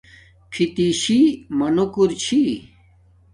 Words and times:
فتشی 0.53 1.19
منوکُر 1.57 2.09
چھی 2.23 2.41